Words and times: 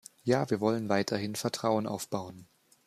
Ja, 0.23 0.49
wir 0.49 0.59
wollen 0.59 0.89
weiterhin 0.89 1.35
Vertrauen 1.35 1.85
aufbauen. 1.85 2.49